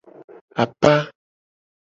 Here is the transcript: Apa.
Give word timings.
Apa. 0.63 0.93